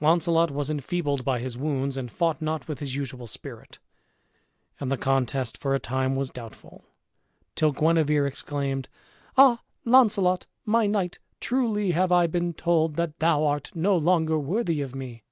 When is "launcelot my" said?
9.84-10.88